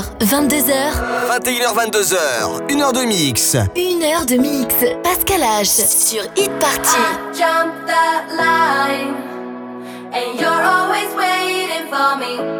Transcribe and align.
21h, 0.00 0.04
22h, 0.20 0.72
21h, 1.28 1.74
22h, 1.74 2.72
une 2.72 2.80
heure 2.82 2.92
de 2.92 3.00
mix. 3.02 3.56
une 3.76 4.02
heure 4.02 4.24
de 4.26 4.36
mix. 4.36 4.74
Pascal 5.02 5.40
H 5.42 5.64
sur 5.66 6.22
Hit 6.36 6.50
Party. 6.58 6.96
jump 7.36 7.86
that 7.86 8.24
line, 8.36 9.14
and 10.12 10.38
you're 10.40 10.62
always 10.62 11.14
waiting 11.14 11.86
for 11.90 12.16
me. 12.18 12.59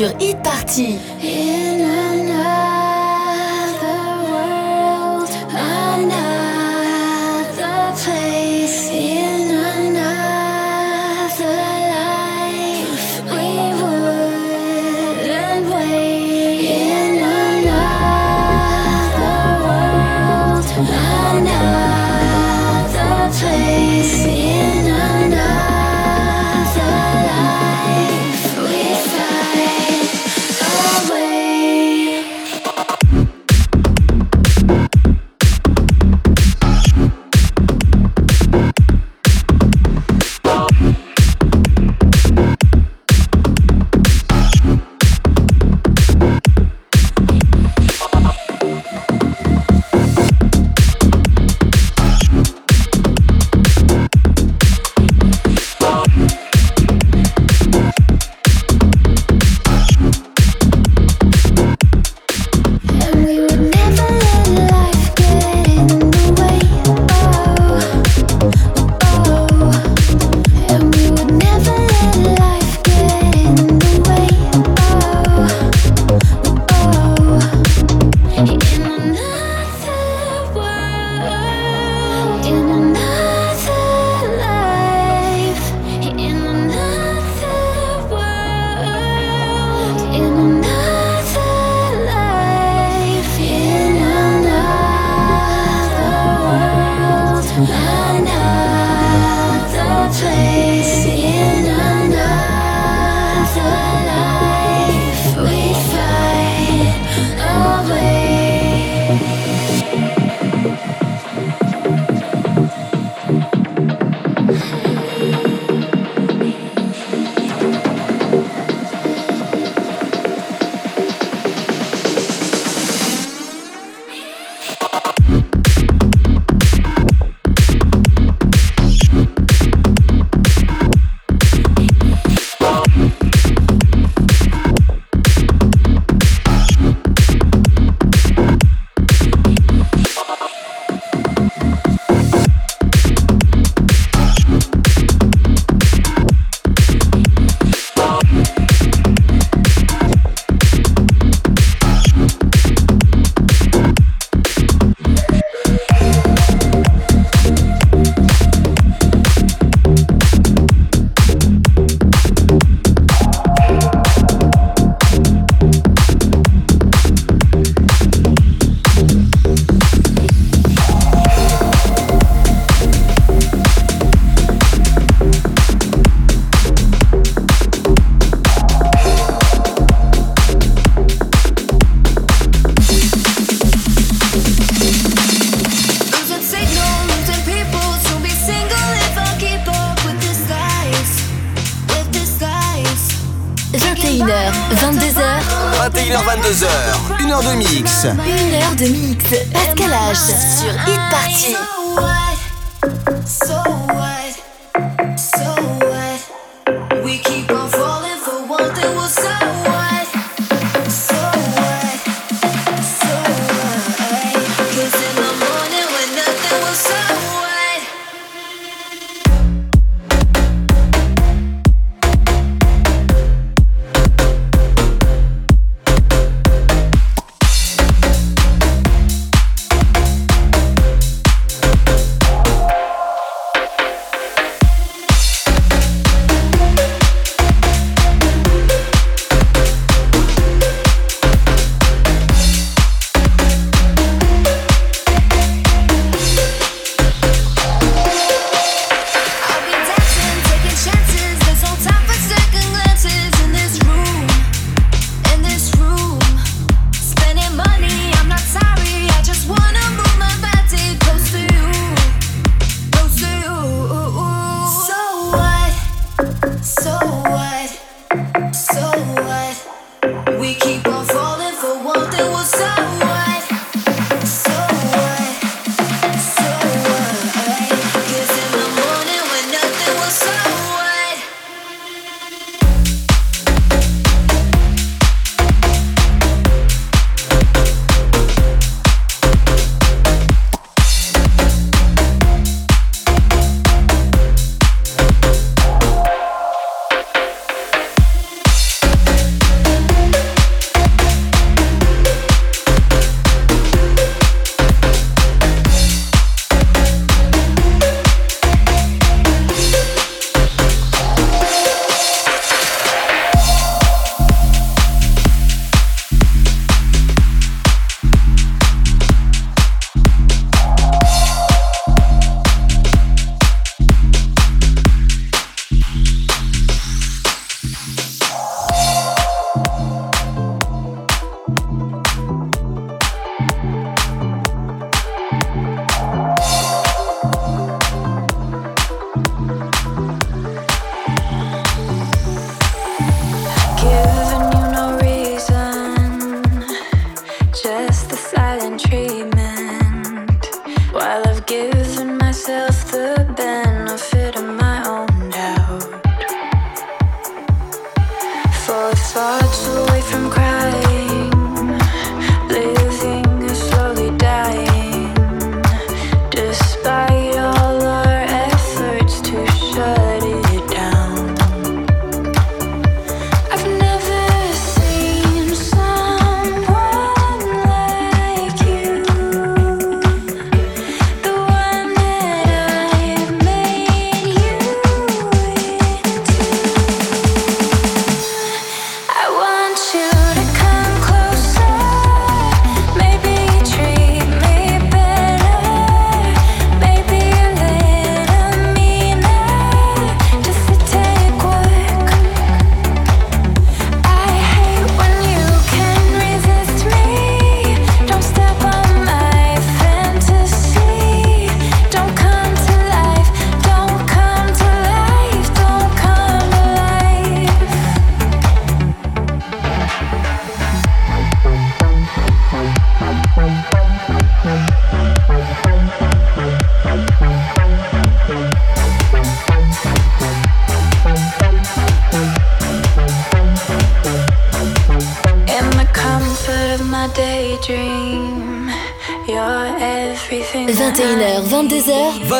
Sur 0.00 0.14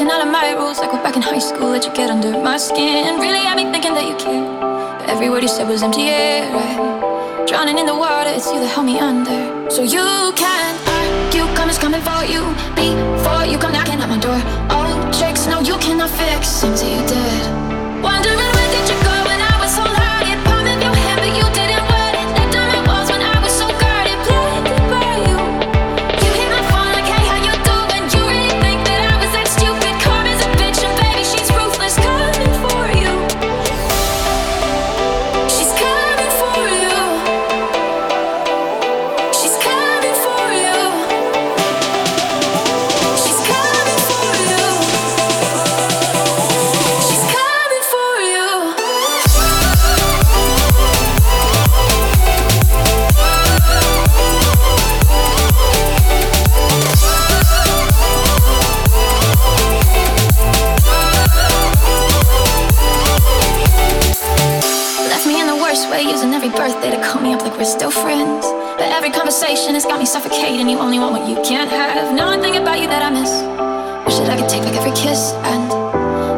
Breaking 0.00 0.16
all 0.16 0.22
of 0.22 0.32
my 0.32 0.52
rules 0.52 0.78
like 0.78 0.94
we're 0.94 1.02
back 1.02 1.16
in 1.16 1.20
high 1.20 1.38
school, 1.38 1.68
let 1.68 1.84
you 1.84 1.92
get 1.92 2.08
under 2.08 2.32
my 2.32 2.56
skin. 2.56 3.20
Really 3.20 3.44
had 3.44 3.54
me 3.54 3.70
thinking 3.70 3.92
that 3.92 4.08
you 4.08 4.16
cared, 4.16 4.48
but 4.98 5.10
every 5.10 5.28
word 5.28 5.42
you 5.42 5.48
said 5.48 5.68
was 5.68 5.82
empty 5.82 6.08
air. 6.08 6.48
Right? 6.56 7.44
Drowning 7.46 7.76
in 7.76 7.84
the 7.84 7.94
water, 7.94 8.30
it's 8.32 8.46
you 8.46 8.60
that 8.60 8.72
held 8.72 8.86
me 8.86 8.98
under. 8.98 9.68
So 9.70 9.82
you 9.82 10.32
can't 10.40 10.78
argue, 10.88 11.44
come 11.52 11.68
is 11.68 11.76
coming 11.76 12.00
for 12.00 12.24
you. 12.24 12.40
Before 12.80 13.44
you 13.44 13.58
come 13.60 13.76
knocking 13.76 14.00
at 14.00 14.08
my 14.08 14.16
door. 14.16 14.40
Oh, 14.72 14.88
Old 14.88 15.12
tricks, 15.12 15.44
no, 15.44 15.60
you 15.60 15.76
cannot 15.76 16.08
fix 16.08 16.64
things 16.64 16.80
that 16.80 16.88
you 16.96 17.04
did. 17.04 17.44
Wondering 18.00 18.39
conversation 69.30 69.74
has 69.74 69.84
got 69.84 69.98
me 69.98 70.06
suffocating. 70.06 70.68
You 70.68 70.78
only 70.78 70.98
want 70.98 71.12
what 71.12 71.28
you 71.28 71.36
can't 71.42 71.70
have. 71.70 72.14
Now 72.14 72.28
I'm 72.28 72.40
thinking 72.40 72.62
about 72.62 72.80
you 72.80 72.86
that 72.88 73.02
I 73.02 73.10
miss. 73.10 73.30
Wish 74.06 74.18
that 74.18 74.30
I 74.30 74.40
could 74.40 74.48
take 74.48 74.62
back 74.62 74.74
every 74.74 74.90
kiss. 74.90 75.32
And 75.52 75.70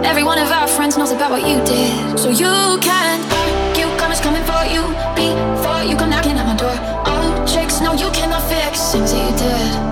every 0.04 0.24
one 0.24 0.38
of 0.38 0.50
our 0.50 0.68
friends 0.68 0.98
knows 0.98 1.10
about 1.10 1.30
what 1.30 1.42
you 1.48 1.56
did. 1.64 2.18
So 2.18 2.28
you 2.28 2.78
can 2.80 3.20
argue, 3.32 3.88
karma's 3.98 4.20
coming 4.20 4.44
for 4.44 4.62
you. 4.68 4.82
Before 5.16 5.82
you 5.88 5.96
come 5.96 6.10
knocking 6.10 6.36
at 6.38 6.46
my 6.46 6.56
door. 6.56 6.76
Oh, 7.06 7.38
Old 7.38 7.48
tricks, 7.48 7.80
no, 7.80 7.92
you 7.92 8.10
cannot 8.12 8.42
fix 8.48 8.92
things 8.92 9.12
you 9.12 9.30
did. 9.36 9.91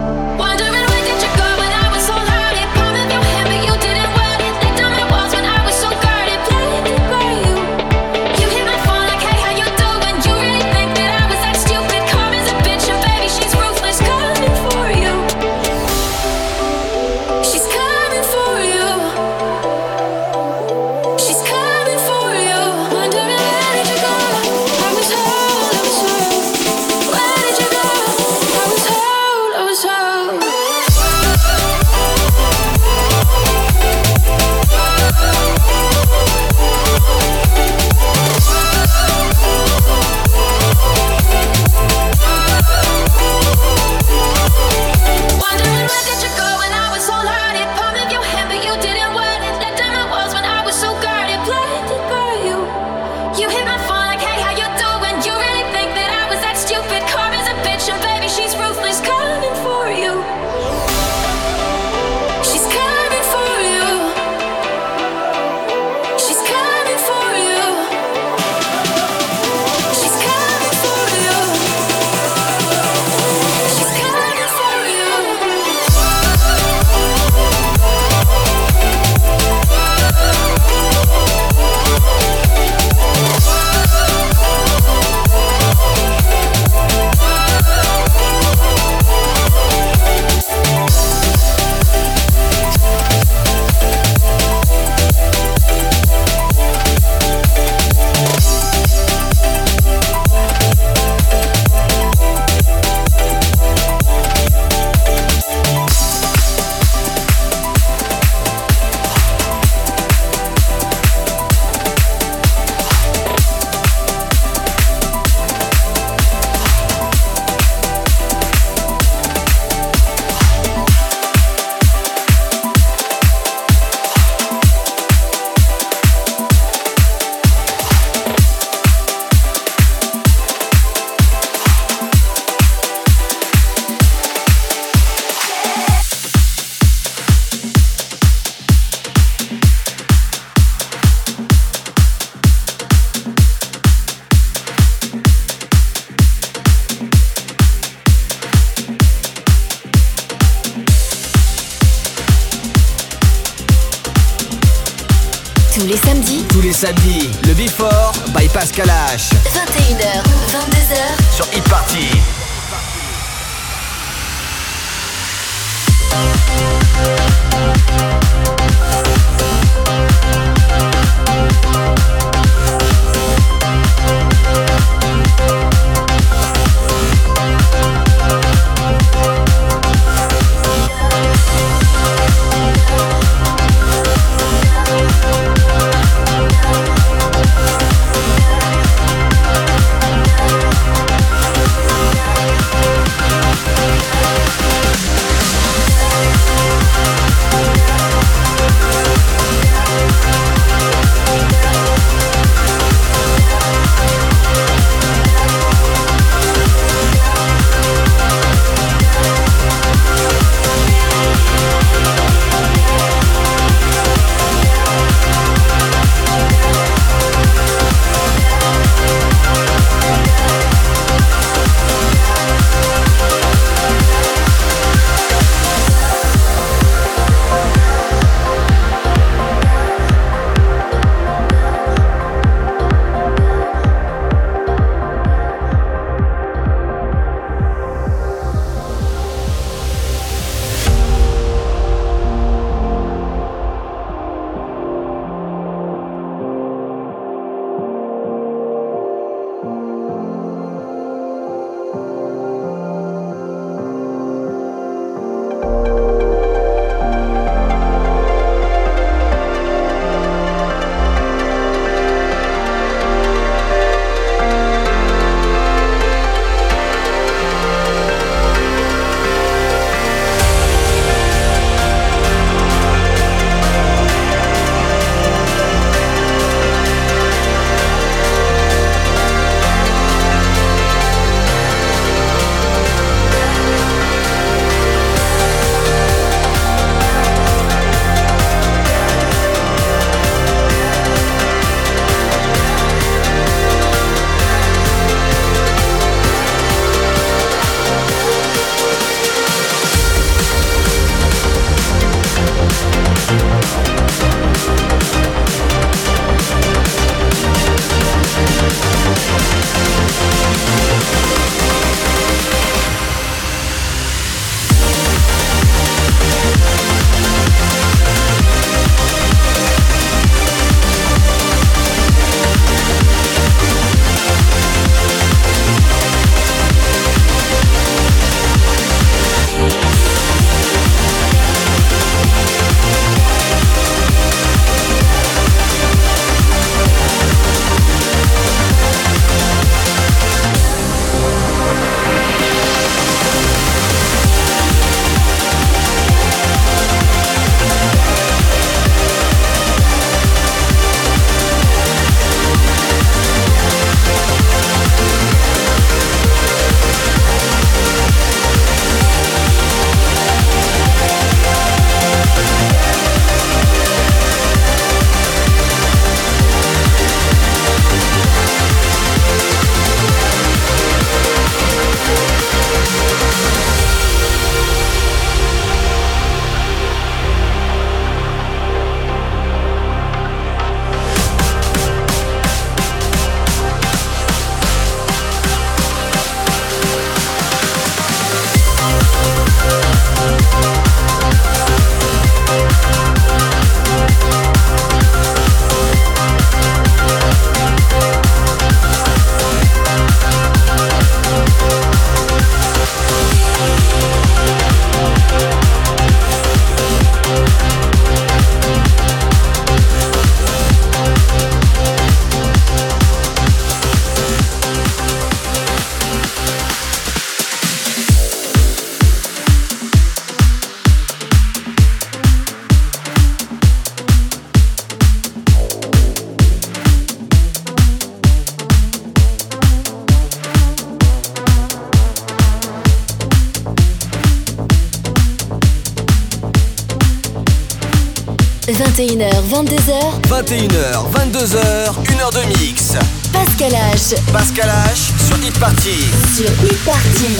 22h. 439.50 440.20
21h, 440.28 441.10
22h, 441.10 441.58
1h 442.04 442.32
de 442.32 442.42
mix. 442.60 442.94
Pascal 443.32 443.72
H. 443.72 444.14
Pascal 444.32 444.68
H 444.68 445.10
sur 445.26 445.36
Hit 445.38 445.58
Party. 445.58 446.08
Sur 446.36 446.50
Hit 446.62 446.78
Party. 446.84 447.36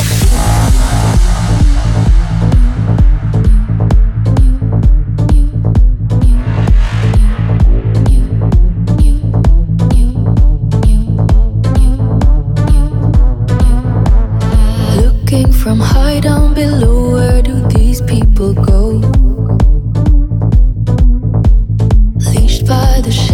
from 15.53 15.79
high 15.79 16.19
down 16.21 16.55
below 16.55 17.13
where 17.13 17.43
do 17.43 17.61
these 17.69 18.01
people 18.01 18.55
go? 18.55 19.10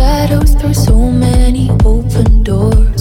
Shadows 0.07 0.55
through 0.55 0.73
so 0.73 0.97
many 1.11 1.69
open 1.85 2.45
doors. 2.45 2.96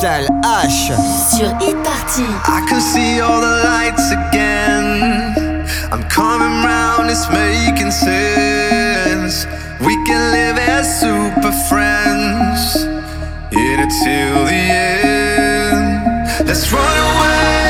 Capital 0.00 0.34
H. 0.44 0.92
Sur 1.30 1.52
Hit 1.60 1.76
Party. 1.82 2.24
I 2.46 2.64
can 2.66 2.80
see 2.80 3.20
all 3.20 3.40
the 3.40 3.64
lights 3.64 4.10
again. 4.10 5.66
I'm 5.92 6.02
coming 6.08 6.64
round, 6.64 7.10
it's 7.10 7.28
making 7.28 7.90
sense. 7.90 9.46
We 9.84 9.96
can 10.06 10.32
live 10.32 10.58
as 10.58 11.00
super 11.00 11.52
friends. 11.68 12.76
In 13.52 13.80
it 13.80 13.92
till 14.02 14.44
the 14.46 14.52
end. 14.52 16.46
Let's 16.46 16.72
run 16.72 16.80
away. 16.82 17.69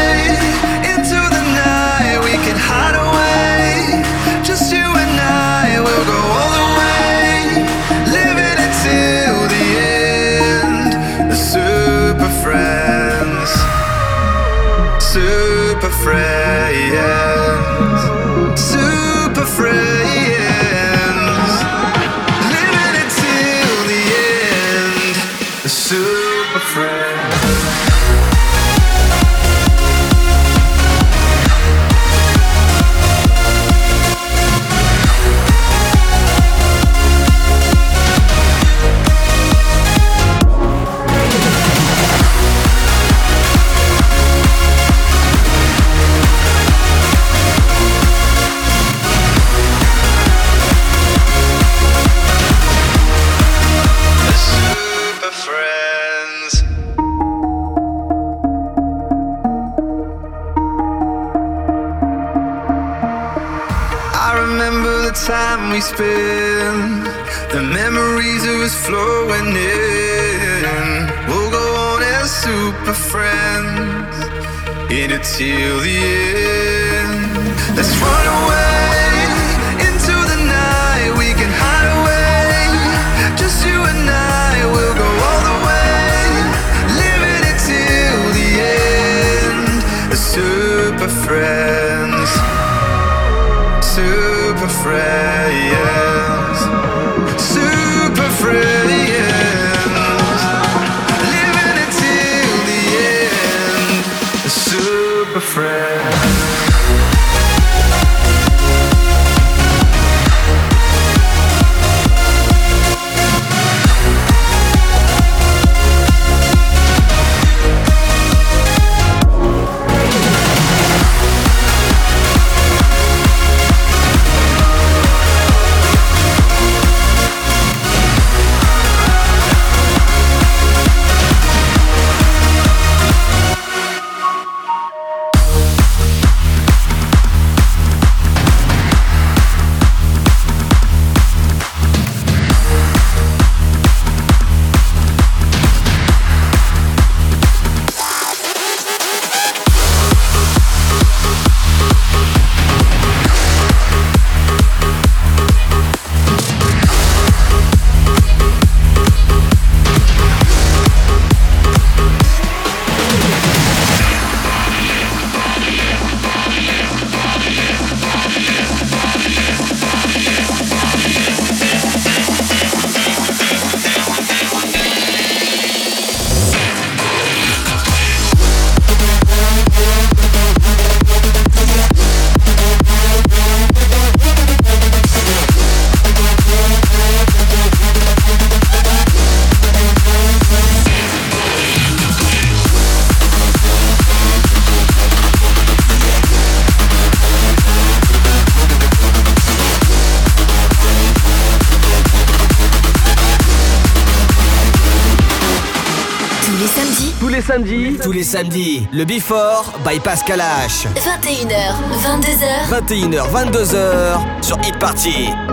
Samedis. 207.51 207.99
Tous 208.01 208.13
les 208.13 208.23
samedis. 208.23 208.87
Le 208.93 209.05
Before 209.05 209.73
by 209.85 209.99
Pascal 209.99 210.41
H. 210.41 210.87
21h, 210.95 211.75
22h. 212.05 212.71
21h, 212.71 213.25
22h 213.33 214.45
sur 214.45 214.57
Hit 214.61 214.79
Party. 214.79 215.50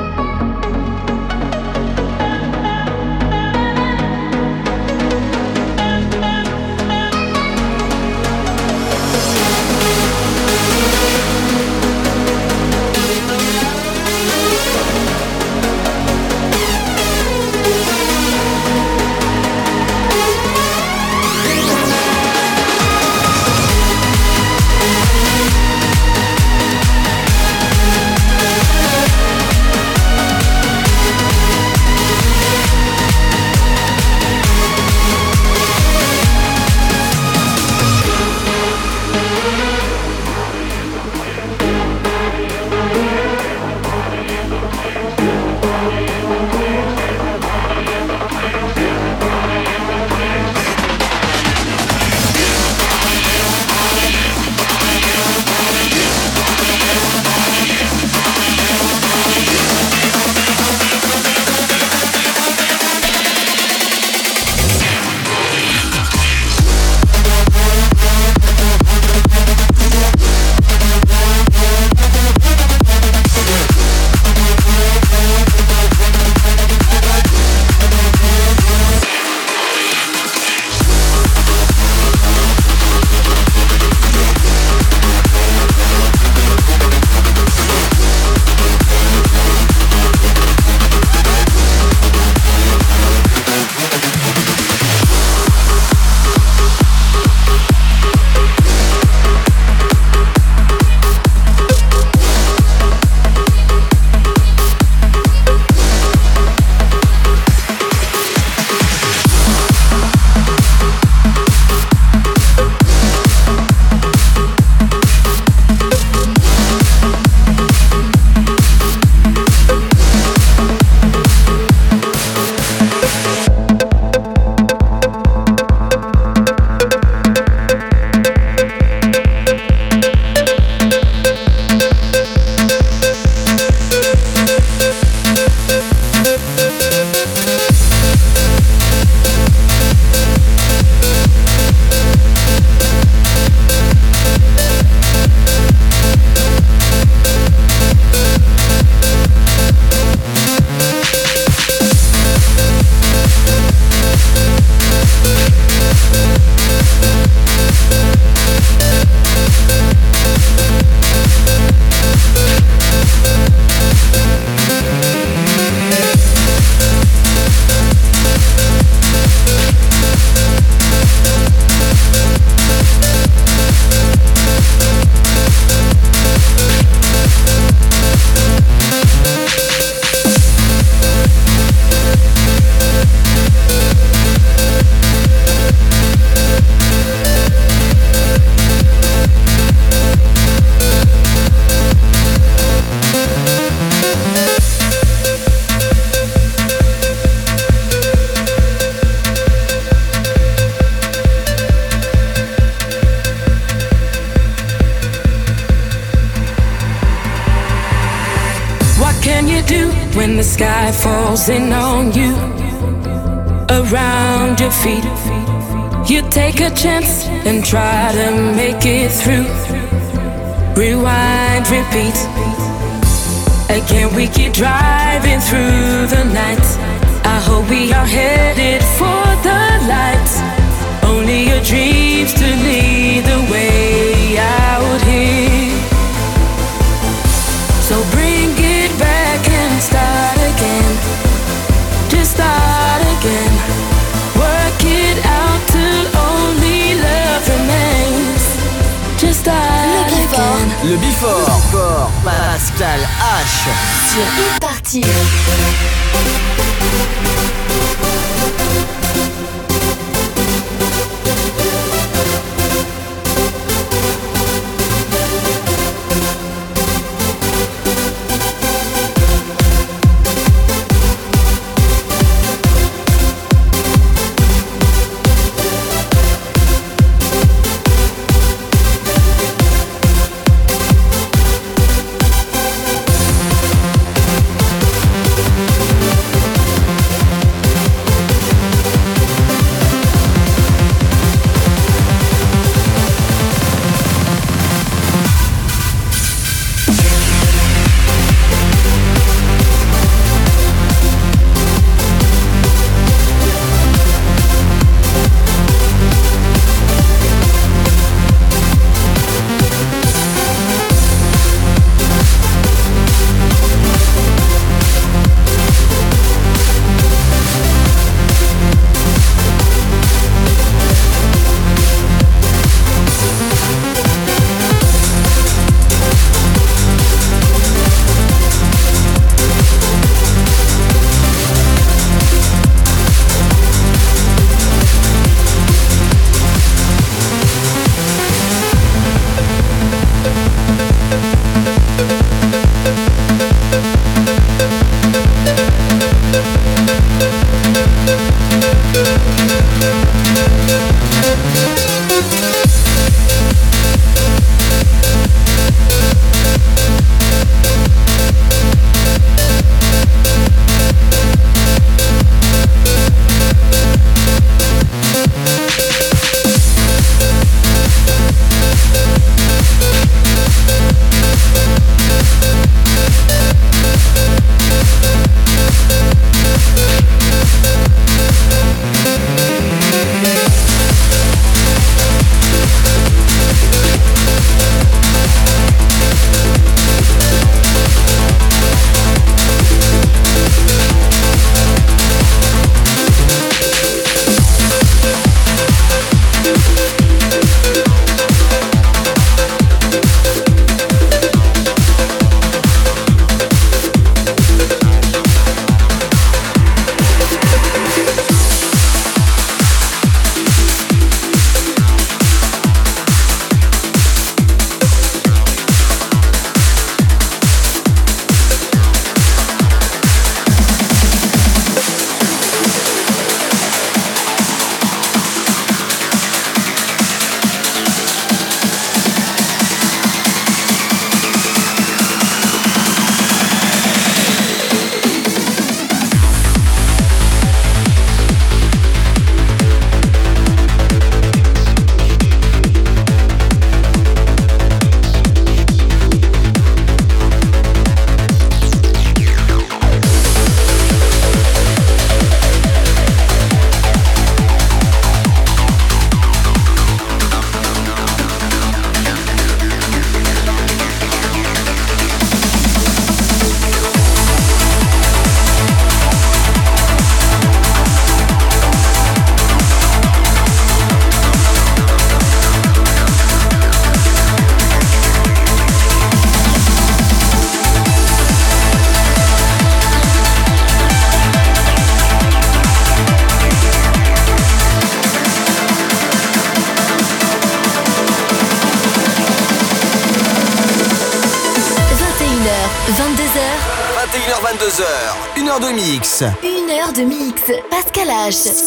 Pascal 498.28 498.67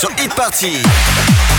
Sur 0.00 0.08
Hit 0.16 0.34
Party. 0.34 1.49